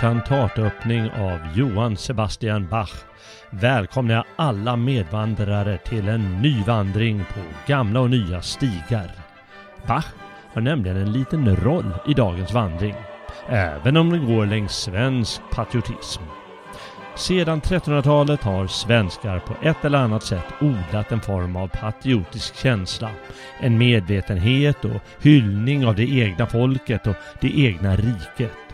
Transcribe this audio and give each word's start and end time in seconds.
kantatöppning 0.00 1.10
av 1.10 1.38
Johann 1.54 1.96
Sebastian 1.96 2.68
Bach 2.68 3.04
välkomnar 3.50 4.14
jag 4.14 4.24
alla 4.36 4.76
medvandrare 4.76 5.78
till 5.78 6.08
en 6.08 6.42
ny 6.42 6.62
vandring 6.62 7.24
på 7.34 7.40
gamla 7.66 8.00
och 8.00 8.10
nya 8.10 8.42
stigar. 8.42 9.10
Bach 9.86 10.06
har 10.54 10.60
nämligen 10.60 10.96
en 10.96 11.12
liten 11.12 11.56
roll 11.56 11.94
i 12.08 12.14
dagens 12.14 12.52
vandring, 12.52 12.94
även 13.48 13.96
om 13.96 14.10
den 14.10 14.26
går 14.26 14.46
längs 14.46 14.72
svensk 14.72 15.40
patriotism. 15.50 16.22
Sedan 17.14 17.60
1300-talet 17.60 18.42
har 18.42 18.66
svenskar 18.66 19.38
på 19.38 19.54
ett 19.62 19.84
eller 19.84 19.98
annat 19.98 20.22
sätt 20.22 20.46
odlat 20.60 21.12
en 21.12 21.20
form 21.20 21.56
av 21.56 21.68
patriotisk 21.68 22.56
känsla. 22.56 23.10
En 23.60 23.78
medvetenhet 23.78 24.84
och 24.84 25.00
hyllning 25.20 25.86
av 25.86 25.94
det 25.94 26.10
egna 26.10 26.46
folket 26.46 27.06
och 27.06 27.14
det 27.40 27.60
egna 27.60 27.96
riket. 27.96 28.65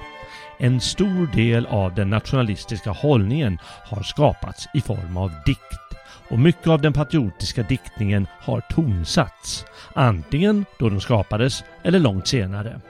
En 0.64 0.80
stor 0.80 1.27
del 1.34 1.66
av 1.66 1.94
den 1.94 2.10
nationalistiska 2.10 2.91
hållningen 2.91 3.58
har 3.84 4.02
skapats 4.02 4.69
i 4.74 4.80
form 4.80 5.16
av 5.16 5.32
dikt 5.46 5.96
och 6.28 6.38
mycket 6.38 6.66
av 6.66 6.80
den 6.80 6.92
patriotiska 6.92 7.62
diktningen 7.62 8.27
har 8.41 8.60
tonsatts, 8.60 9.64
antingen 9.94 10.64
då 10.78 10.88
de 10.88 11.00
skapades 11.00 11.64
eller 11.82 11.98
långt 11.98 12.27
senare. 12.27 12.80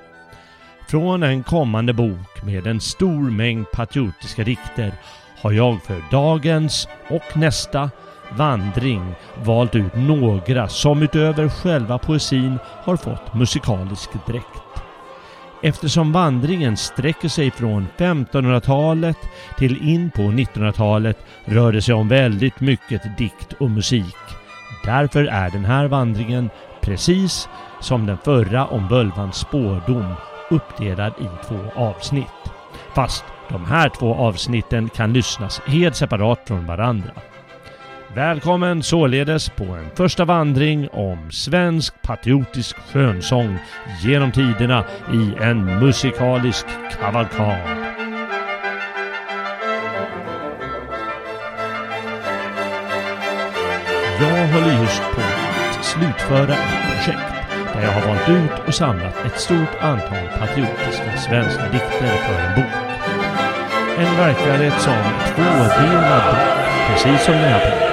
Från 0.89 1.23
en 1.23 1.43
kommande 1.43 1.93
bok 1.93 2.43
med 2.43 2.67
en 2.67 2.81
stor 2.81 3.31
mängd 3.31 3.71
patriotiska 3.73 4.45
dikter 4.45 4.93
har 5.41 5.53
jag 5.53 5.83
för 5.83 6.03
dagens 6.11 6.89
och 7.11 7.37
nästa 7.37 7.91
vandring 8.31 9.15
valt 9.45 9.75
ut 9.75 9.95
några 9.95 10.69
som 10.69 11.03
utöver 11.03 11.49
själva 11.49 11.99
poesin 11.99 12.59
har 12.85 12.97
fått 12.97 13.35
musikalisk 13.35 14.11
dräkt. 14.27 14.72
Eftersom 15.65 16.13
vandringen 16.13 16.77
sträcker 16.77 17.29
sig 17.29 17.51
från 17.51 17.89
1500-talet 17.97 19.17
till 19.59 19.89
in 19.89 20.11
på 20.11 20.23
1900-talet 20.23 21.19
rör 21.45 21.73
det 21.73 21.83
sig 21.83 21.95
om 21.95 22.09
väldigt 22.09 22.61
mycket 22.61 23.19
dikt 23.19 23.53
och 23.53 23.71
musik. 23.71 24.17
Därför 24.85 25.25
är 25.25 25.51
den 25.51 25.65
här 25.65 25.89
vandringen, 25.89 26.51
precis 26.81 27.49
som 27.81 28.07
den 28.07 28.19
förra 28.19 28.67
om 28.67 28.89
völvans 28.89 29.37
spårdom, 29.37 30.15
uppdelad 30.51 31.13
i 31.21 31.47
två 31.49 31.81
avsnitt. 31.81 32.27
Fast 32.95 33.25
de 33.49 33.65
här 33.65 33.89
två 33.89 34.15
avsnitten 34.15 34.89
kan 34.89 35.13
lyssnas 35.13 35.61
helt 35.67 35.97
separat 35.97 36.41
från 36.47 36.67
varandra. 36.67 37.11
Välkommen 38.15 38.83
således 38.83 39.49
på 39.49 39.65
en 39.65 39.91
första 39.95 40.25
vandring 40.25 40.89
om 40.89 41.31
svensk 41.31 42.03
patriotisk 42.03 42.77
skönsång 42.77 43.59
genom 44.03 44.33
tiderna 44.33 44.85
i 45.13 45.43
en 45.43 45.65
musikalisk 45.65 46.67
kavalkad. 47.01 47.57
Jag 54.21 54.49
håller 54.49 54.81
just 54.83 55.03
på 55.03 55.21
att 55.21 55.85
slutföra 55.85 56.53
ett 56.53 56.93
projekt 56.93 57.33
där 57.75 57.83
jag 57.83 57.93
har 57.93 58.09
valt 58.09 58.29
ut 58.29 58.67
och 58.67 58.75
samlat 58.75 59.25
ett 59.27 59.41
stort 59.41 59.75
antal 59.81 60.29
patriotiska 60.39 61.17
svenska 61.17 61.63
dikter 61.63 62.07
för 62.07 62.41
en 62.41 62.55
bok. 62.55 62.75
En 63.99 64.17
verklighet 64.17 64.81
som 64.81 64.97
tvådelad 65.35 66.25
bok, 66.25 66.63
precis 66.89 67.25
som 67.25 67.35
den 67.35 67.45
här 67.45 67.71
boken. 67.71 67.92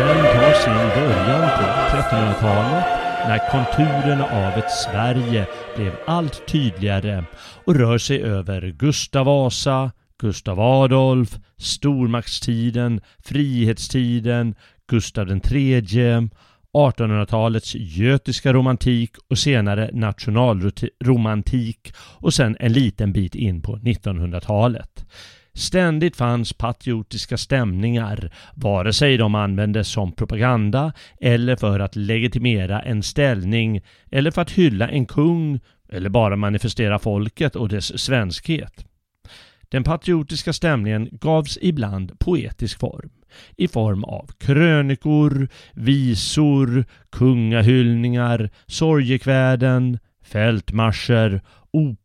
Den 0.00 0.24
tar 0.24 0.52
sin 0.52 0.72
början 0.72 1.50
på 1.58 1.64
1300-talet 1.96 2.84
när 3.28 3.50
konturerna 3.50 4.24
av 4.24 4.58
ett 4.58 4.70
Sverige 4.70 5.46
blev 5.76 5.92
allt 6.06 6.46
tydligare 6.46 7.24
och 7.64 7.74
rör 7.74 7.98
sig 7.98 8.22
över 8.22 8.74
Gustav 8.78 9.26
Vasa, 9.26 9.90
Gustav 10.18 10.60
Adolf, 10.60 11.38
stormaktstiden, 11.58 13.00
frihetstiden, 13.24 14.54
Gustav 14.86 15.30
III, 15.30 15.80
1800-talets 16.72 17.74
götiska 17.74 18.52
romantik 18.52 19.10
och 19.30 19.38
senare 19.38 19.90
nationalromantik 19.92 21.92
och 21.96 22.34
sen 22.34 22.56
en 22.60 22.72
liten 22.72 23.12
bit 23.12 23.34
in 23.34 23.62
på 23.62 23.76
1900-talet. 23.76 25.04
Ständigt 25.60 26.16
fanns 26.16 26.52
patriotiska 26.52 27.36
stämningar, 27.36 28.30
vare 28.54 28.92
sig 28.92 29.16
de 29.16 29.34
användes 29.34 29.88
som 29.88 30.12
propaganda 30.12 30.92
eller 31.20 31.56
för 31.56 31.80
att 31.80 31.96
legitimera 31.96 32.82
en 32.82 33.02
ställning 33.02 33.80
eller 34.10 34.30
för 34.30 34.42
att 34.42 34.50
hylla 34.50 34.88
en 34.88 35.06
kung 35.06 35.60
eller 35.92 36.08
bara 36.08 36.36
manifestera 36.36 36.98
folket 36.98 37.56
och 37.56 37.68
dess 37.68 38.00
svenskhet. 38.00 38.84
Den 39.68 39.84
patriotiska 39.84 40.52
stämningen 40.52 41.08
gavs 41.12 41.58
ibland 41.62 42.18
poetisk 42.18 42.78
form 42.78 43.10
i 43.56 43.68
form 43.68 44.04
av 44.04 44.30
krönikor, 44.38 45.48
visor, 45.72 46.84
kungahyllningar, 47.12 48.50
sorgekväden, 48.66 49.98
fältmarscher, 50.24 51.40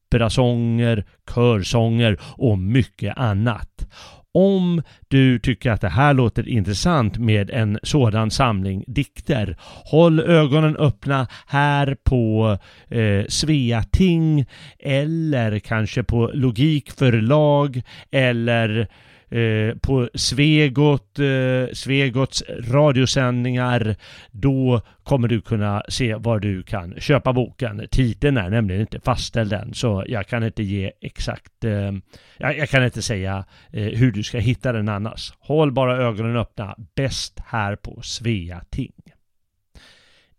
operasånger, 0.05 1.05
körsånger 1.33 2.17
och 2.37 2.59
mycket 2.59 3.17
annat. 3.17 3.87
Om 4.33 4.81
du 5.07 5.39
tycker 5.39 5.71
att 5.71 5.81
det 5.81 5.89
här 5.89 6.13
låter 6.13 6.49
intressant 6.49 7.17
med 7.17 7.49
en 7.49 7.79
sådan 7.83 8.31
samling 8.31 8.83
dikter, 8.87 9.57
håll 9.85 10.19
ögonen 10.19 10.75
öppna 10.77 11.27
här 11.47 11.97
på 12.03 12.57
eh, 12.89 13.25
Sveating 13.27 14.45
eller 14.79 15.59
kanske 15.59 16.03
på 16.03 16.31
Logik 16.33 16.91
förlag 16.91 17.81
eller 18.11 18.87
Eh, 19.35 19.75
på 19.81 20.09
Svegot, 20.13 21.19
eh, 21.19 21.73
Svegots 21.73 22.43
radiosändningar. 22.59 23.95
Då 24.31 24.81
kommer 25.03 25.27
du 25.27 25.41
kunna 25.41 25.83
se 25.89 26.15
var 26.15 26.39
du 26.39 26.63
kan 26.63 26.93
köpa 26.99 27.33
boken. 27.33 27.87
Titeln 27.91 28.37
är 28.37 28.49
nämligen 28.49 28.81
inte 28.81 28.99
fastställd 28.99 29.53
än 29.53 29.73
så 29.73 30.03
jag 30.07 30.27
kan 30.27 30.43
inte 30.43 30.63
ge 30.63 30.91
exakt, 31.01 31.63
eh, 31.63 31.91
jag, 32.37 32.57
jag, 32.57 32.69
kan 32.69 32.85
inte 32.85 33.01
säga 33.01 33.45
eh, 33.71 33.83
hur 33.83 34.11
du 34.11 34.23
ska 34.23 34.37
hitta 34.39 34.71
den 34.71 34.89
annars. 34.89 35.33
Håll 35.39 35.71
bara 35.71 35.97
ögonen 35.97 36.37
öppna, 36.37 36.75
bäst 36.95 37.39
här 37.45 37.75
på 37.75 38.01
Svea 38.01 38.61
ting. 38.69 38.93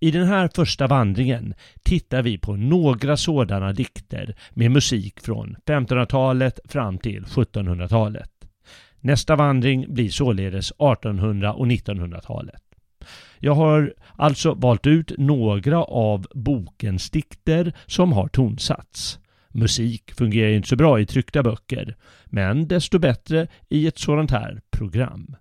I 0.00 0.10
den 0.10 0.26
här 0.26 0.50
första 0.54 0.86
vandringen 0.86 1.54
tittar 1.82 2.22
vi 2.22 2.38
på 2.38 2.56
några 2.56 3.16
sådana 3.16 3.72
dikter 3.72 4.34
med 4.50 4.70
musik 4.70 5.20
från 5.20 5.56
1500-talet 5.66 6.60
fram 6.64 6.98
till 6.98 7.24
1700-talet. 7.24 8.35
Nästa 9.06 9.36
vandring 9.36 9.94
blir 9.94 10.08
således 10.08 10.70
1800 10.70 11.52
och 11.52 11.66
1900-talet. 11.66 12.62
Jag 13.38 13.54
har 13.54 13.94
alltså 14.16 14.54
valt 14.54 14.86
ut 14.86 15.12
några 15.18 15.82
av 15.82 16.26
bokens 16.34 17.10
dikter 17.10 17.72
som 17.86 18.12
har 18.12 18.28
tonsats. 18.28 19.18
Musik 19.48 20.14
fungerar 20.14 20.50
inte 20.50 20.68
så 20.68 20.76
bra 20.76 21.00
i 21.00 21.06
tryckta 21.06 21.42
böcker, 21.42 21.96
men 22.24 22.68
desto 22.68 22.98
bättre 22.98 23.46
i 23.68 23.86
ett 23.86 23.98
sådant 23.98 24.30
här 24.30 24.60
program. 24.70 25.36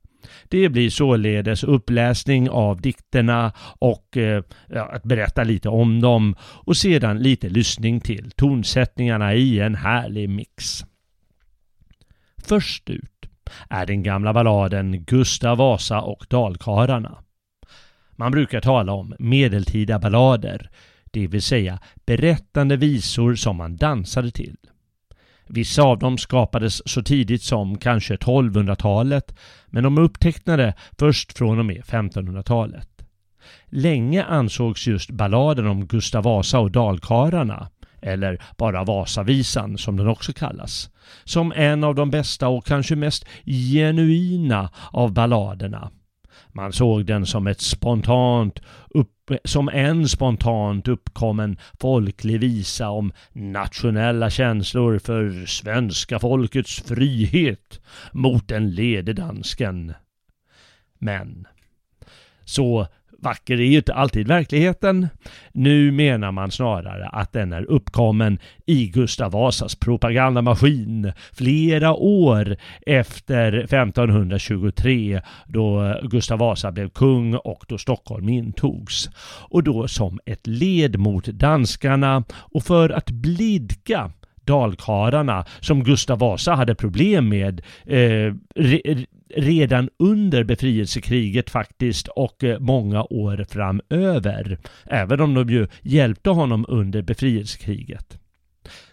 Det 0.49 0.69
blir 0.69 0.89
således 0.89 1.63
uppläsning 1.63 2.49
av 2.49 2.81
dikterna 2.81 3.53
och 3.79 4.17
eh, 4.17 4.43
att 4.73 5.03
berätta 5.03 5.43
lite 5.43 5.69
om 5.69 6.01
dem 6.01 6.35
och 6.39 6.77
sedan 6.77 7.19
lite 7.19 7.49
lyssning 7.49 7.99
till 7.99 8.31
tonsättningarna 8.31 9.33
i 9.33 9.59
en 9.59 9.75
härlig 9.75 10.29
mix. 10.29 10.85
Först 12.47 12.89
ut 12.89 13.14
är 13.69 13.85
den 13.85 14.03
gamla 14.03 14.33
balladen 14.33 15.03
Gustav 15.03 15.57
Vasa 15.57 16.01
och 16.01 16.25
dalkarlarna. 16.29 17.17
Man 18.11 18.31
brukar 18.31 18.61
tala 18.61 18.93
om 18.93 19.15
medeltida 19.19 19.99
ballader, 19.99 20.69
det 21.11 21.27
vill 21.27 21.41
säga 21.41 21.79
berättande 22.05 22.77
visor 22.77 23.35
som 23.35 23.57
man 23.57 23.77
dansade 23.77 24.31
till. 24.31 24.57
Vissa 25.47 25.83
av 25.83 25.99
dem 25.99 26.17
skapades 26.17 26.89
så 26.89 27.03
tidigt 27.03 27.43
som 27.43 27.77
kanske 27.77 28.15
1200-talet, 28.15 29.35
men 29.65 29.83
de 29.83 29.97
är 29.97 30.01
upptecknade 30.01 30.73
först 30.99 31.37
från 31.37 31.59
och 31.59 31.65
med 31.65 31.81
1500-talet. 31.81 32.89
Länge 33.65 34.23
ansågs 34.23 34.87
just 34.87 35.11
balladen 35.11 35.67
om 35.67 35.87
Gustav 35.87 36.23
Vasa 36.23 36.59
och 36.59 36.71
dalkarlarna 36.71 37.69
eller 38.05 38.43
bara 38.57 38.83
Vasavisan 38.83 39.77
som 39.77 39.97
den 39.97 40.07
också 40.07 40.33
kallas, 40.33 40.89
som 41.23 41.53
en 41.55 41.83
av 41.83 41.95
de 41.95 42.11
bästa 42.11 42.47
och 42.47 42.65
kanske 42.65 42.95
mest 42.95 43.25
genuina 43.45 44.69
av 44.91 45.13
balladerna. 45.13 45.91
Man 46.53 46.73
såg 46.73 47.05
den 47.05 47.25
som 47.25 47.47
ett 47.47 47.61
spontant 47.61 48.59
upp, 48.89 49.31
som 49.43 49.69
en 49.69 50.07
spontant 50.07 50.87
uppkommen 50.87 51.57
folklig 51.79 52.39
visa 52.39 52.89
om 52.89 53.11
nationella 53.33 54.29
känslor 54.29 54.99
för 54.99 55.45
svenska 55.45 56.19
folkets 56.19 56.81
frihet 56.81 57.81
mot 58.11 58.47
den 58.47 58.71
lede 58.71 59.13
dansken. 59.13 59.93
Men 60.99 61.47
så 62.45 62.87
Vacker 63.19 63.53
är 63.53 63.65
ju 63.65 63.77
inte 63.77 63.93
alltid 63.93 64.27
verkligheten. 64.27 65.07
Nu 65.51 65.91
menar 65.91 66.31
man 66.31 66.51
snarare 66.51 67.07
att 67.07 67.33
den 67.33 67.53
är 67.53 67.63
uppkommen 67.63 68.39
i 68.65 68.87
Gustav 68.87 69.31
Vasas 69.31 69.75
propagandamaskin 69.75 71.11
flera 71.33 71.93
år 71.93 72.55
efter 72.85 73.53
1523 73.53 75.21
då 75.47 75.99
Gustav 76.03 76.39
Vasa 76.39 76.71
blev 76.71 76.89
kung 76.89 77.35
och 77.35 77.65
då 77.67 77.77
Stockholm 77.77 78.29
intogs. 78.29 79.09
Och 79.49 79.63
då 79.63 79.87
som 79.87 80.19
ett 80.25 80.47
led 80.47 80.99
mot 80.99 81.25
danskarna 81.25 82.23
och 82.31 82.63
för 82.63 82.89
att 82.89 83.11
blidka 83.11 84.11
dalkarlarna 84.45 85.45
som 85.59 85.83
Gustav 85.83 86.19
Vasa 86.19 86.55
hade 86.55 86.75
problem 86.75 87.29
med 87.29 87.61
eh, 87.85 88.33
redan 89.35 89.89
under 89.99 90.43
befrielsekriget 90.43 91.49
faktiskt 91.49 92.07
och 92.07 92.43
eh, 92.43 92.59
många 92.59 93.03
år 93.03 93.45
framöver. 93.49 94.57
Även 94.85 95.21
om 95.21 95.33
de 95.33 95.49
ju 95.49 95.67
hjälpte 95.81 96.29
honom 96.29 96.65
under 96.67 97.01
befrielsekriget. 97.01 98.19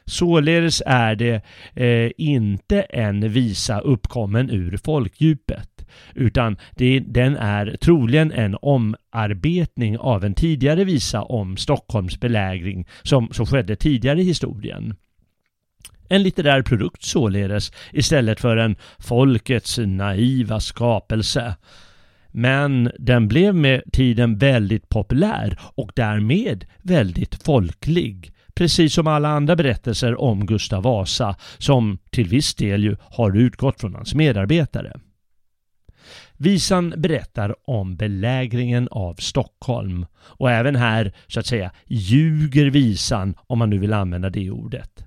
Således 0.05 0.83
är 0.87 1.15
det 1.15 1.43
eh, 1.75 2.11
inte 2.17 2.81
en 2.81 3.29
visa 3.29 3.81
uppkommen 3.81 4.51
ur 4.51 4.77
folkdjupet 4.77 5.69
utan 6.15 6.57
det, 6.77 7.01
den 7.01 7.37
är 7.37 7.77
troligen 7.81 8.33
en 8.33 8.57
omarbetning 8.63 9.99
av 9.99 10.25
en 10.25 10.35
tidigare 10.35 10.85
visa 10.85 11.23
om 11.23 11.57
Stockholms 11.57 12.21
belägring 12.21 12.87
som, 13.03 13.29
som 13.33 13.47
skedde 13.47 13.77
tidigare 13.77 14.21
i 14.21 14.25
historien. 14.25 14.95
En 16.13 16.23
litterär 16.23 16.63
produkt 16.63 17.03
således, 17.03 17.73
istället 17.93 18.41
för 18.41 18.57
en 18.57 18.77
folkets 18.99 19.79
naiva 19.79 20.61
skapelse. 20.61 21.55
Men 22.31 22.91
den 22.99 23.29
blev 23.29 23.55
med 23.55 23.83
tiden 23.93 24.39
väldigt 24.39 24.89
populär 24.89 25.59
och 25.75 25.93
därmed 25.95 26.65
väldigt 26.83 27.43
folklig. 27.45 28.33
Precis 28.55 28.95
som 28.95 29.07
alla 29.07 29.29
andra 29.29 29.57
berättelser 29.57 30.21
om 30.21 30.47
Gustav 30.47 30.83
Vasa 30.83 31.37
som 31.59 31.99
till 32.11 32.29
viss 32.29 32.55
del 32.55 32.85
ju 32.85 32.97
har 33.01 33.37
utgått 33.37 33.81
från 33.81 33.95
hans 33.95 34.15
medarbetare. 34.15 35.01
Visan 36.37 36.95
berättar 36.97 37.55
om 37.71 37.97
belägringen 37.97 38.89
av 38.91 39.15
Stockholm 39.15 40.07
och 40.15 40.51
även 40.51 40.77
här 40.77 41.13
så 41.27 41.41
att 41.41 41.47
säga 41.47 41.71
ljuger 41.87 42.71
visan 42.71 43.35
om 43.47 43.59
man 43.59 43.71
nu 43.71 43.79
vill 43.79 43.93
använda 43.93 44.31
det 44.31 44.51
ordet. 44.51 45.07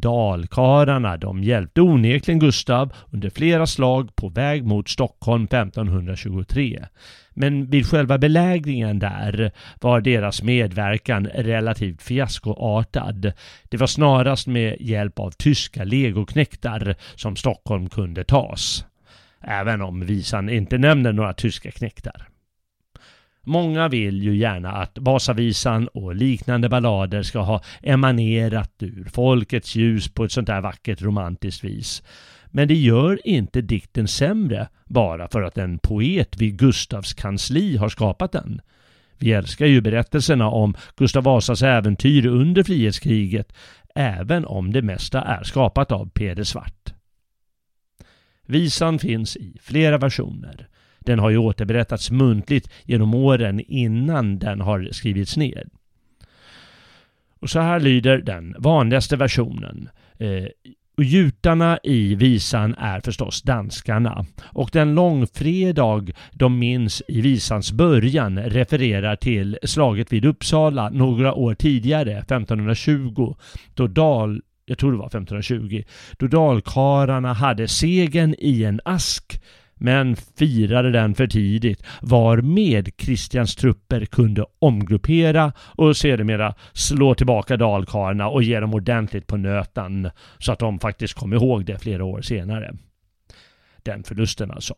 Dalkarlarna 0.00 1.16
de 1.16 1.42
hjälpte 1.42 1.80
onekligen 1.80 2.38
Gustav 2.38 2.92
under 3.10 3.30
flera 3.30 3.66
slag 3.66 4.16
på 4.16 4.28
väg 4.28 4.64
mot 4.64 4.88
Stockholm 4.88 5.44
1523. 5.44 6.84
Men 7.34 7.70
vid 7.70 7.86
själva 7.86 8.18
belägringen 8.18 8.98
där 8.98 9.52
var 9.80 10.00
deras 10.00 10.42
medverkan 10.42 11.26
relativt 11.26 12.02
fiaskoartad. 12.02 13.32
Det 13.68 13.76
var 13.76 13.86
snarast 13.86 14.46
med 14.46 14.76
hjälp 14.80 15.18
av 15.18 15.30
tyska 15.30 15.84
legoknektar 15.84 16.94
som 17.14 17.36
Stockholm 17.36 17.88
kunde 17.88 18.24
tas. 18.24 18.84
Även 19.40 19.82
om 19.82 20.06
visan 20.06 20.48
inte 20.48 20.78
nämner 20.78 21.12
några 21.12 21.32
tyska 21.32 21.70
knektar. 21.70 22.28
Många 23.48 23.88
vill 23.88 24.22
ju 24.22 24.36
gärna 24.36 24.72
att 24.72 24.98
Vasavisan 25.00 25.88
och 25.88 26.14
liknande 26.14 26.68
ballader 26.68 27.22
ska 27.22 27.40
ha 27.40 27.62
emanerat 27.82 28.72
ur 28.78 29.04
folkets 29.04 29.76
ljus 29.76 30.08
på 30.08 30.24
ett 30.24 30.32
sånt 30.32 30.46
där 30.46 30.60
vackert 30.60 31.02
romantiskt 31.02 31.64
vis. 31.64 32.02
Men 32.46 32.68
det 32.68 32.74
gör 32.74 33.26
inte 33.26 33.60
dikten 33.60 34.08
sämre 34.08 34.68
bara 34.84 35.28
för 35.28 35.42
att 35.42 35.58
en 35.58 35.78
poet 35.78 36.36
vid 36.36 36.58
Gustavs 36.58 37.14
kansli 37.14 37.76
har 37.76 37.88
skapat 37.88 38.32
den. 38.32 38.60
Vi 39.18 39.32
älskar 39.32 39.66
ju 39.66 39.80
berättelserna 39.80 40.48
om 40.48 40.74
Gustav 40.96 41.24
Vasas 41.24 41.62
äventyr 41.62 42.26
under 42.26 42.62
frihetskriget 42.62 43.52
även 43.94 44.44
om 44.44 44.72
det 44.72 44.82
mesta 44.82 45.22
är 45.22 45.42
skapat 45.42 45.92
av 45.92 46.10
Peder 46.10 46.44
Svart. 46.44 46.94
Visan 48.46 48.98
finns 48.98 49.36
i 49.36 49.58
flera 49.62 49.98
versioner. 49.98 50.68
Den 51.06 51.18
har 51.18 51.30
ju 51.30 51.38
återberättats 51.38 52.10
muntligt 52.10 52.70
genom 52.84 53.14
åren 53.14 53.60
innan 53.68 54.38
den 54.38 54.60
har 54.60 54.88
skrivits 54.92 55.36
ner. 55.36 55.66
Och 57.40 57.50
så 57.50 57.60
här 57.60 57.80
lyder 57.80 58.18
den 58.18 58.56
vanligaste 58.58 59.16
versionen. 59.16 59.88
Eh, 60.18 60.46
och 60.96 61.04
gjutarna 61.04 61.78
i 61.82 62.14
visan 62.14 62.74
är 62.78 63.00
förstås 63.00 63.42
danskarna. 63.42 64.26
Och 64.44 64.70
den 64.72 64.94
långfredag 64.94 66.12
de 66.32 66.58
minns 66.58 67.02
i 67.08 67.20
visans 67.20 67.72
början 67.72 68.38
refererar 68.38 69.16
till 69.16 69.58
slaget 69.62 70.12
vid 70.12 70.24
Uppsala 70.24 70.90
några 70.90 71.34
år 71.34 71.54
tidigare, 71.54 72.18
1520, 72.18 73.34
då 73.74 73.86
Dal 73.86 74.42
jag 74.66 74.78
tror 74.78 74.92
det 74.92 74.98
var 74.98 75.06
1520, 75.06 75.82
då 76.18 76.26
dalkararna 76.26 77.32
hade 77.32 77.68
segern 77.68 78.34
i 78.38 78.64
en 78.64 78.80
ask 78.84 79.40
men 79.80 80.16
firade 80.16 80.90
den 80.90 81.14
för 81.14 81.26
tidigt 81.26 81.82
var 82.00 82.36
med 82.36 82.96
Kristians 82.96 83.56
trupper 83.56 84.04
kunde 84.04 84.44
omgruppera 84.58 85.52
och 85.58 85.96
sedermera 85.96 86.54
slå 86.72 87.14
tillbaka 87.14 87.56
dalkarlarna 87.56 88.28
och 88.28 88.42
ge 88.42 88.60
dem 88.60 88.74
ordentligt 88.74 89.26
på 89.26 89.36
nöten 89.36 90.10
så 90.38 90.52
att 90.52 90.58
de 90.58 90.78
faktiskt 90.78 91.14
kom 91.14 91.32
ihåg 91.32 91.64
det 91.64 91.78
flera 91.78 92.04
år 92.04 92.22
senare. 92.22 92.74
Den 93.82 94.04
förlusten 94.04 94.50
alltså. 94.50 94.74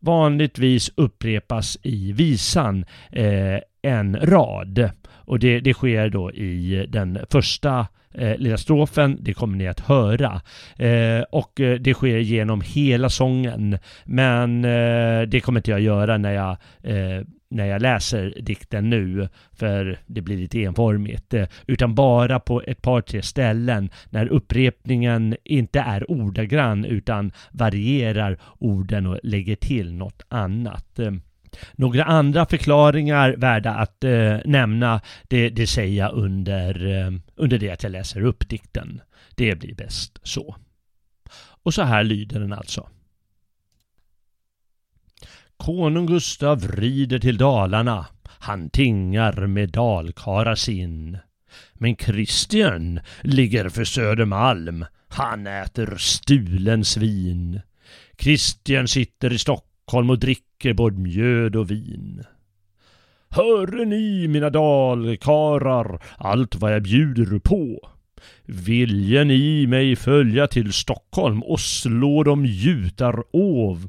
Vanligtvis 0.00 0.90
upprepas 0.96 1.78
i 1.82 2.12
visan 2.12 2.84
eh, 3.12 3.58
en 3.82 4.16
rad 4.16 4.90
och 5.30 5.38
det, 5.38 5.60
det 5.60 5.74
sker 5.74 6.08
då 6.08 6.32
i 6.32 6.86
den 6.88 7.18
första 7.30 7.86
eh, 8.14 8.36
lilla 8.36 8.56
strofen, 8.56 9.18
det 9.20 9.34
kommer 9.34 9.56
ni 9.56 9.68
att 9.68 9.80
höra. 9.80 10.40
Eh, 10.78 11.22
och 11.30 11.60
eh, 11.60 11.80
det 11.80 11.94
sker 11.94 12.18
genom 12.18 12.60
hela 12.60 13.08
sången. 13.08 13.78
Men 14.04 14.64
eh, 14.64 15.22
det 15.22 15.40
kommer 15.40 15.58
inte 15.58 15.70
jag 15.70 15.80
göra 15.80 16.18
när 16.18 16.32
jag, 16.32 16.56
eh, 16.82 17.24
när 17.50 17.66
jag 17.66 17.82
läser 17.82 18.34
dikten 18.40 18.90
nu, 18.90 19.28
för 19.52 19.98
det 20.06 20.20
blir 20.20 20.36
lite 20.36 20.62
enformigt. 20.62 21.34
Eh, 21.34 21.48
utan 21.66 21.94
bara 21.94 22.40
på 22.40 22.62
ett 22.62 22.82
par, 22.82 23.00
tre 23.00 23.22
ställen 23.22 23.90
när 24.10 24.26
upprepningen 24.26 25.36
inte 25.44 25.80
är 25.80 26.10
ordagrann 26.10 26.84
utan 26.84 27.32
varierar 27.52 28.38
orden 28.58 29.06
och 29.06 29.18
lägger 29.22 29.56
till 29.56 29.94
något 29.94 30.22
annat. 30.28 30.98
Eh, 30.98 31.12
några 31.72 32.04
andra 32.04 32.46
förklaringar 32.46 33.34
värda 33.36 33.70
att 33.70 34.04
eh, 34.04 34.38
nämna, 34.44 35.00
det, 35.28 35.48
det 35.48 35.66
säger 35.66 35.98
jag 35.98 36.12
under, 36.12 36.86
eh, 36.86 37.12
under 37.36 37.58
det 37.58 37.70
att 37.70 37.82
jag 37.82 37.92
läser 37.92 38.20
upp 38.24 38.48
dikten. 38.48 39.00
Det 39.34 39.54
blir 39.54 39.74
bäst 39.74 40.18
så. 40.22 40.56
Och 41.62 41.74
så 41.74 41.82
här 41.82 42.04
lyder 42.04 42.40
den 42.40 42.52
alltså. 42.52 42.88
Konung 45.60 46.06
Gustav 46.06 46.68
rider 46.68 47.18
till 47.18 47.38
Dalarna, 47.38 48.06
han 48.38 48.70
tingar 48.70 49.46
med 49.46 49.70
dalkara 49.70 50.56
sin. 50.56 51.18
Men 51.74 51.96
Kristian 51.96 53.00
ligger 53.22 53.68
för 53.68 53.84
Södermalm, 53.84 54.84
han 55.08 55.46
äter 55.46 55.96
stulen 55.98 56.84
svin. 56.84 57.60
Kristian 58.16 58.88
sitter 58.88 59.32
i 59.32 59.38
Stockholm 59.38 60.10
och 60.10 60.18
dricker 60.18 60.74
både 60.74 60.96
mjöd 60.96 61.56
och 61.56 61.70
vin. 61.70 62.24
Hörre 63.28 63.84
ni, 63.84 64.28
mina 64.28 64.50
dalkarar, 64.50 66.02
allt 66.16 66.54
vad 66.54 66.74
jag 66.74 66.82
bjuder 66.82 67.38
på. 67.38 67.90
Viljen 68.44 69.28
ni 69.28 69.66
mig 69.66 69.96
följa 69.96 70.46
till 70.46 70.72
Stockholm 70.72 71.42
och 71.42 71.60
slå 71.60 72.22
dem 72.22 72.46
ov? 73.32 73.88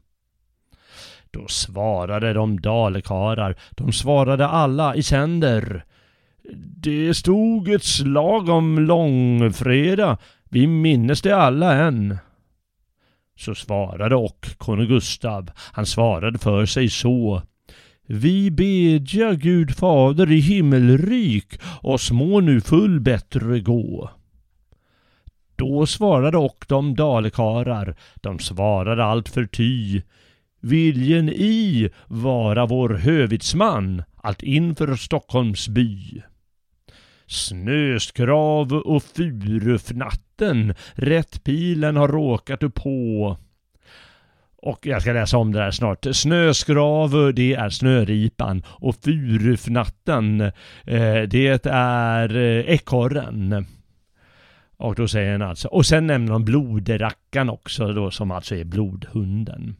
Då 1.31 1.47
svarade 1.47 2.33
de 2.33 2.59
dalekarar, 2.61 3.55
de 3.71 3.91
svarade 3.91 4.47
alla 4.47 4.95
i 4.95 5.03
sänder. 5.03 5.85
Det 6.77 7.13
stod 7.13 7.69
ett 7.69 7.83
slag 7.83 8.49
om 8.49 8.79
långfredag, 8.79 10.17
vi 10.49 10.67
minnes 10.67 11.21
det 11.21 11.31
alla 11.31 11.73
än. 11.73 12.17
Så 13.37 13.55
svarade 13.55 14.15
och 14.15 14.47
konung 14.57 14.87
Gustav, 14.87 15.51
han 15.73 15.85
svarade 15.85 16.39
för 16.39 16.65
sig 16.65 16.89
så. 16.89 17.41
Vi 18.07 18.51
bedja 18.51 19.33
Gud 19.33 19.75
fader 19.75 20.31
i 20.31 20.39
himmelrik, 20.39 21.61
oss 21.81 22.11
må 22.11 22.39
nu 22.39 22.61
full 22.61 22.99
bättre 22.99 23.59
gå. 23.59 24.09
Då 25.55 25.85
svarade 25.85 26.37
och 26.37 26.65
de 26.67 26.95
dalekarar, 26.95 27.95
de 28.15 28.39
svarade 28.39 29.05
allt 29.05 29.29
för 29.29 29.45
ty. 29.45 30.01
Viljen 30.61 31.29
i 31.29 31.89
vara 32.07 32.65
vår 32.65 32.89
hövitsman, 32.89 34.03
allt 34.15 34.43
inför 34.43 34.95
Stockholms 34.95 35.67
by. 35.67 36.21
Snöskrav 37.27 38.73
och 38.73 39.03
furufnatten, 39.03 40.73
rätt 40.93 41.43
pilen 41.43 41.95
har 41.95 42.07
råkat 42.07 42.73
på. 42.73 43.37
Och 44.55 44.85
jag 44.85 45.01
ska 45.01 45.13
läsa 45.13 45.37
om 45.37 45.51
det 45.51 45.59
här 45.59 45.71
snart. 45.71 46.05
Snöskrav, 46.11 47.33
det 47.35 47.53
är 47.53 47.69
snöripan. 47.69 48.63
Och 48.67 48.95
furufnatten, 48.95 50.41
eh, 50.85 51.21
det 51.27 51.65
är 51.65 52.35
eh, 52.35 52.73
ekorren. 52.73 53.65
Och 54.77 54.95
då 54.95 55.07
säger 55.07 55.31
han 55.31 55.41
alltså, 55.41 55.67
och 55.67 55.85
sen 55.85 56.07
nämner 56.07 56.31
de 56.31 56.45
blodrackan 56.45 57.49
också 57.49 57.93
då 57.93 58.11
som 58.11 58.31
alltså 58.31 58.55
är 58.55 58.63
blodhunden. 58.63 59.75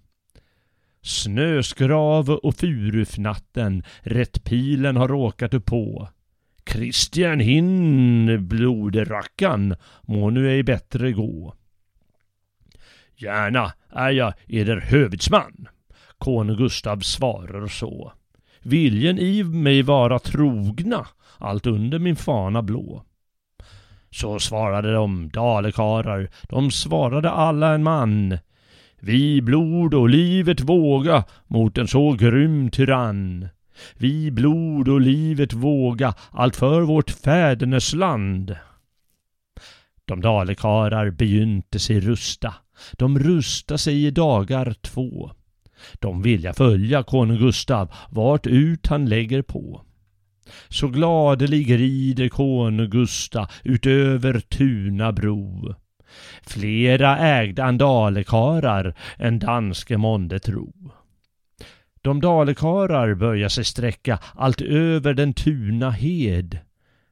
Snöskrav 1.03 2.29
och 2.29 2.55
furufnatten, 2.55 3.83
rätt 4.01 4.43
pilen 4.43 4.97
har 4.97 5.07
råkat 5.07 5.53
uppå. 5.53 5.95
på. 5.95 6.09
Kristian 6.63 7.39
hin, 7.39 8.47
bloderackan, 8.47 9.75
må 10.01 10.29
nu 10.29 10.49
ej 10.49 10.63
bättre 10.63 11.11
gå. 11.11 11.55
Gärna 13.15 13.73
är 13.89 14.09
jag 14.09 14.33
eder 14.47 14.77
hövitsman. 14.77 15.67
Konung 16.17 16.57
Gustav 16.57 16.99
svarar 16.99 17.67
så. 17.67 18.13
Viljen 18.59 19.19
i 19.19 19.43
mig 19.43 19.81
vara 19.81 20.19
trogna, 20.19 21.07
allt 21.37 21.67
under 21.67 21.99
min 21.99 22.15
fana 22.15 22.61
blå. 22.61 23.03
Så 24.09 24.39
svarade 24.39 24.93
de 24.93 25.29
dalekarar, 25.29 26.29
de 26.43 26.71
svarade 26.71 27.29
alla 27.29 27.73
en 27.73 27.83
man. 27.83 28.37
Vi 29.03 29.41
blod 29.41 29.93
och 29.93 30.09
livet 30.09 30.61
våga 30.61 31.23
mot 31.47 31.77
en 31.77 31.87
så 31.87 32.13
grym 32.13 32.69
tyrann. 32.69 33.47
Vi 33.97 34.31
blod 34.31 34.87
och 34.87 35.01
livet 35.01 35.53
våga 35.53 36.13
allt 36.31 36.55
för 36.55 36.81
vårt 36.81 37.09
fädernesland. 37.09 38.55
De 40.05 40.21
dalekarar 40.21 41.11
begynte 41.11 41.79
sig 41.79 41.99
rusta. 41.99 42.53
De 42.97 43.19
rusta 43.19 43.77
sig 43.77 44.05
i 44.05 44.11
dagar 44.11 44.75
två. 44.81 45.31
De 45.93 46.21
vilja 46.21 46.53
följa 46.53 47.03
konung 47.03 47.37
Gustav 47.37 47.91
vart 48.09 48.47
ut 48.47 48.87
han 48.87 49.05
lägger 49.05 49.41
på. 49.41 49.81
Så 50.69 50.87
gladelig 50.87 51.79
rider 51.79 52.29
konung 52.29 52.89
Gustav 52.89 53.47
utöver 53.63 54.39
Tuna 54.39 55.11
bro. 55.11 55.75
Flera 56.47 57.17
ägde 57.17 57.63
andalekarar 57.63 58.95
än 59.17 59.39
danske 59.39 59.97
månde 59.97 60.39
tro. 60.39 60.73
De 62.01 62.21
dalekarar 62.21 63.15
börja 63.15 63.49
sig 63.49 63.65
sträcka 63.65 64.19
allt 64.35 64.61
över 64.61 65.13
den 65.13 65.33
Tuna 65.33 65.91
hed. 65.91 66.59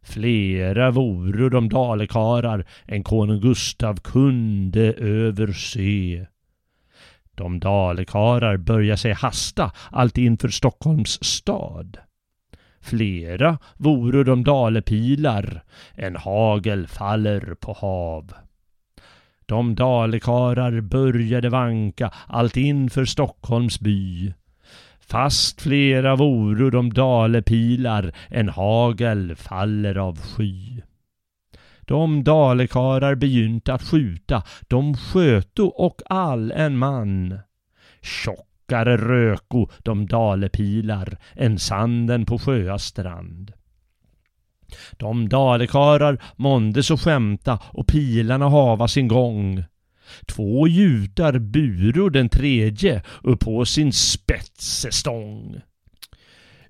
Flera 0.03 0.91
voro 0.91 1.49
de 1.49 1.69
dalekarar 1.69 2.65
än 2.87 3.03
konung 3.03 3.41
Gustav 3.41 3.95
kunde 3.95 4.93
överse. 4.93 6.27
De 7.35 7.59
dalekarar 7.59 8.57
börja 8.57 8.97
sig 8.97 9.13
hasta 9.13 9.71
allt 9.91 10.17
inför 10.17 10.49
Stockholms 10.49 11.23
stad. 11.23 11.97
Flera 12.81 13.57
voro 13.77 14.23
de 14.23 14.43
dalepilar, 14.43 15.63
en 15.95 16.15
hagel 16.15 16.87
faller 16.87 17.55
på 17.59 17.73
hav. 17.73 18.33
De 19.49 19.75
dalekarar 19.75 20.81
började 20.81 21.49
vanka 21.49 22.11
allt 22.27 22.57
inför 22.57 23.05
Stockholms 23.05 23.79
by. 23.79 24.33
Fast 24.99 25.61
flera 25.61 26.15
voro 26.15 26.69
de 26.69 26.93
dalepilar, 26.93 28.11
en 28.27 28.49
hagel 28.49 29.35
faller 29.35 29.97
av 29.97 30.17
sky. 30.17 30.81
De 31.81 32.23
dalekarar 32.23 33.15
begynte 33.15 33.73
att 33.73 33.83
skjuta, 33.83 34.43
de 34.67 34.93
sköto 34.97 35.65
och 35.65 36.01
all 36.05 36.51
en 36.51 36.77
man. 36.77 37.39
Tjockare 38.01 38.97
röko 38.97 39.67
de 39.77 40.05
dalepilar 40.05 41.17
än 41.35 41.59
sanden 41.59 42.25
på 42.25 42.39
sjöas 42.39 42.83
strand. 42.83 43.53
De 44.97 45.29
dalekarar 45.29 46.23
månde 46.35 46.83
så 46.83 46.97
skämta 46.97 47.59
och 47.63 47.87
pilarna 47.87 48.49
hava 48.49 48.87
sin 48.87 49.07
gång. 49.07 49.63
Två 50.25 50.67
judar 50.67 51.39
buro 51.39 52.09
den 52.09 52.29
tredje 52.29 53.03
upp 53.23 53.39
på 53.39 53.65
sin 53.65 53.93
spetsestång. 53.93 55.61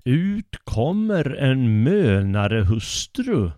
Ut 0.04 0.56
kommer 0.64 1.36
en 1.36 1.82
mönare 1.82 2.60
hustru, 2.60 3.50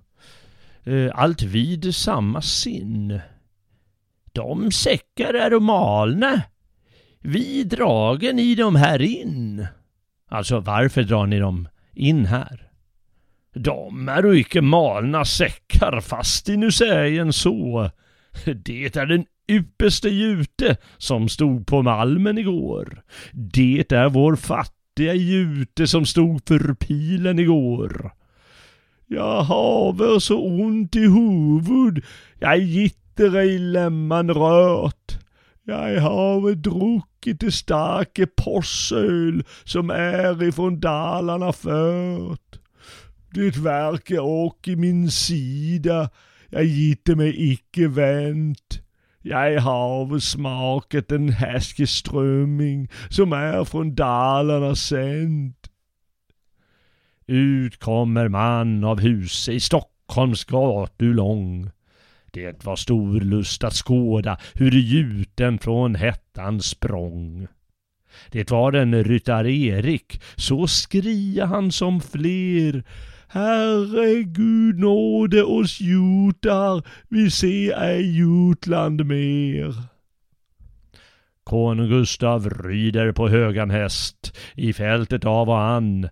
eh, 0.84 1.10
allt 1.14 1.42
vid 1.42 1.94
samma 1.94 2.42
sin. 2.42 3.20
De 4.32 4.72
säckar 4.72 5.34
är 5.34 5.60
malna, 5.60 6.42
vi 7.20 7.64
dragen 7.64 8.38
i 8.38 8.54
dem 8.54 8.76
här 8.76 9.02
in. 9.02 9.66
Alltså 10.28 10.60
varför 10.60 11.02
drar 11.02 11.26
ni 11.26 11.38
dem 11.38 11.68
in 11.92 12.26
här? 12.26 12.71
De 13.54 14.08
är 14.08 14.34
icke 14.34 14.62
malna 14.62 15.24
säckar 15.24 16.00
fast 16.00 16.48
i 16.48 16.56
nu 16.56 16.72
sägen 16.72 17.32
så. 17.32 17.90
Det 18.64 18.96
är 18.96 19.06
den 19.06 19.24
ypperste 19.48 20.08
jute 20.08 20.76
som 20.98 21.28
stod 21.28 21.66
på 21.66 21.82
malmen 21.82 22.38
igår. 22.38 23.02
Det 23.32 23.92
är 23.92 24.08
vår 24.08 24.36
fattiga 24.36 25.14
jute 25.14 25.86
som 25.86 26.06
stod 26.06 26.48
för 26.48 26.74
pilen 26.74 27.38
igår. 27.38 28.12
Jag 29.06 29.42
haver 29.42 30.18
så 30.18 30.42
ont 30.42 30.96
i 30.96 31.00
huvud, 31.00 32.04
jag 32.38 32.58
gitter 32.58 33.36
ej 33.36 33.58
lämman 33.58 34.30
rört. 34.30 35.18
Jag 35.64 36.00
haver 36.00 36.54
druckit 36.54 37.40
det 37.40 37.52
starke 37.52 38.26
possöl 38.26 39.44
som 39.64 39.90
är 39.90 40.42
ifrån 40.42 40.80
Dalarna 40.80 41.52
fört. 41.52 42.61
Det 43.34 43.56
verkar 43.56 44.20
och 44.20 44.68
i 44.68 44.76
min 44.76 45.10
sida, 45.10 46.10
jag 46.48 46.64
gitter 46.64 47.14
mig 47.14 47.52
icke 47.52 47.88
vänt. 47.88 48.82
Jag 49.22 49.60
har 49.60 50.18
smaket 50.18 51.12
en 51.12 51.28
häskeströmming 51.28 52.88
som 53.08 53.32
är 53.32 53.64
från 53.64 53.94
Dalarna 53.94 54.74
sänd. 54.74 55.54
Ut 57.26 57.78
kommer 57.78 58.28
man 58.28 58.84
av 58.84 59.00
huset 59.00 59.54
i 59.54 59.60
Stockholms 59.60 60.44
gatu 60.44 61.12
lång. 61.12 61.70
Det 62.30 62.64
var 62.64 62.76
stor 62.76 63.20
lust 63.20 63.64
att 63.64 63.74
skåda 63.74 64.38
hur 64.54 64.70
gjuten 64.70 65.58
från 65.58 65.94
hettan 65.94 66.60
språng. 66.60 67.46
Det 68.30 68.50
var 68.50 68.72
en 68.72 69.04
ryttare 69.04 69.52
Erik, 69.52 70.22
så 70.36 70.66
skria 70.66 71.46
han 71.46 71.72
som 71.72 72.00
fler 72.00 72.84
Herregud 73.34 74.78
nåde 74.78 75.42
oss 75.42 75.80
jutar, 75.80 76.82
vi 77.08 77.30
se 77.30 77.72
ej 77.72 78.16
Jutland 78.16 79.06
mer. 79.06 79.74
Konung 81.44 81.88
Gustav 81.88 82.50
rider 82.50 83.12
på 83.12 83.28
högan 83.28 83.70
häst, 83.70 84.38
i 84.54 84.72
fältet 84.72 85.24
av 85.24 85.48
och 85.48 85.60
an. 85.60 86.08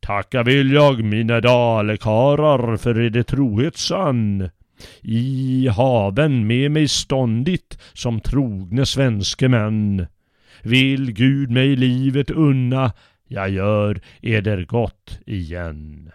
Tacka 0.00 0.42
vill 0.42 0.72
jag 0.72 1.04
mina 1.04 1.40
dalekarar 1.40 2.76
för 2.76 3.00
eder 3.00 3.22
trohet 3.22 3.76
sann. 3.76 4.50
I 5.02 5.68
haven 5.68 6.46
med 6.46 6.70
mig 6.70 6.88
ståndigt 6.88 7.78
som 7.92 8.20
trogne 8.20 8.86
svenske 8.86 9.48
män. 9.48 10.06
Vill 10.62 11.12
Gud 11.12 11.50
mig 11.50 11.76
livet 11.76 12.30
unna, 12.30 12.92
jag 13.28 13.50
gör 13.50 14.00
eder 14.20 14.64
gott 14.64 15.20
igen. 15.26 16.12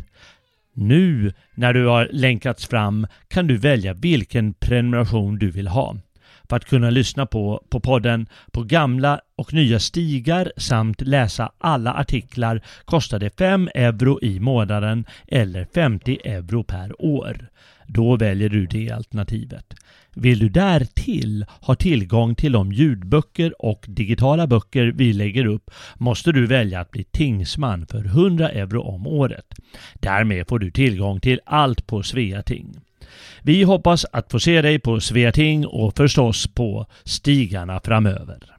Nu 0.77 1.33
när 1.55 1.73
du 1.73 1.85
har 1.85 2.09
länkats 2.11 2.67
fram 2.67 3.07
kan 3.27 3.47
du 3.47 3.57
välja 3.57 3.93
vilken 3.93 4.53
prenumeration 4.53 5.39
du 5.39 5.51
vill 5.51 5.67
ha. 5.67 5.95
För 6.49 6.55
att 6.55 6.65
kunna 6.65 6.89
lyssna 6.89 7.25
på, 7.25 7.63
på 7.69 7.79
podden 7.79 8.27
på 8.51 8.63
gamla 8.63 9.19
och 9.35 9.53
nya 9.53 9.79
stigar 9.79 10.51
samt 10.57 11.01
läsa 11.01 11.51
alla 11.57 11.93
artiklar 11.93 12.61
kostar 12.85 13.19
det 13.19 13.37
5 13.37 13.69
euro 13.75 14.19
i 14.21 14.39
månaden 14.39 15.05
eller 15.27 15.67
50 15.73 16.19
euro 16.23 16.63
per 16.63 17.01
år. 17.01 17.49
Då 17.87 18.17
väljer 18.17 18.49
du 18.49 18.65
det 18.65 18.91
alternativet. 18.91 19.73
Vill 20.15 20.39
du 20.39 20.49
därtill 20.49 21.45
ha 21.61 21.75
tillgång 21.75 22.35
till 22.35 22.51
de 22.51 22.71
ljudböcker 22.71 23.65
och 23.65 23.85
digitala 23.87 24.47
böcker 24.47 24.93
vi 24.95 25.13
lägger 25.13 25.45
upp 25.45 25.71
måste 25.95 26.31
du 26.31 26.45
välja 26.45 26.79
att 26.79 26.91
bli 26.91 27.03
tingsman 27.03 27.87
för 27.87 28.05
100 28.05 28.49
euro 28.49 28.81
om 28.81 29.07
året. 29.07 29.45
Därmed 29.93 30.47
får 30.47 30.59
du 30.59 30.71
tillgång 30.71 31.19
till 31.19 31.39
allt 31.45 31.87
på 31.87 32.03
Sveating. 32.03 32.79
Vi 33.41 33.63
hoppas 33.63 34.05
att 34.11 34.31
få 34.31 34.39
se 34.39 34.61
dig 34.61 34.79
på 34.79 34.99
Sveating 34.99 35.65
och 35.65 35.97
förstås 35.97 36.47
på 36.47 36.85
stigarna 37.03 37.79
framöver. 37.79 38.54